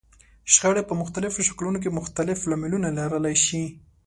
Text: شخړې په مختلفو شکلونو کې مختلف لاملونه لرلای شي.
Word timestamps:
شخړې 0.53 0.83
په 0.89 0.93
مختلفو 1.01 1.45
شکلونو 1.47 1.77
کې 1.83 1.95
مختلف 1.99 2.39
لاملونه 2.49 2.87
لرلای 2.97 3.35
شي. 3.45 3.63